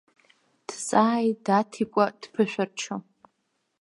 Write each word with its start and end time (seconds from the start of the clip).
Дҵааит 0.67 1.37
Даҭикәа 1.45 2.05
дԥышәырччо. 2.21 2.95